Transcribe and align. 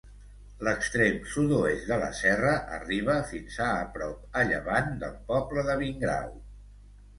L'extrem 0.67 1.19
sud-oest 1.33 1.91
de 1.91 1.97
la 2.05 2.07
serra 2.21 2.55
arriba 2.79 3.19
fins 3.33 3.59
a 3.67 3.69
prop, 3.99 4.27
a 4.43 4.45
llevant, 4.55 4.91
del 5.07 5.17
poble 5.31 5.69
de 5.71 5.79
Vingrau. 5.85 6.37